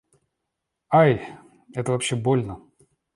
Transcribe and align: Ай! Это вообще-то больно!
Ай! 0.91 1.21
Это 1.75 1.91
вообще-то 1.91 2.23
больно! 2.23 2.59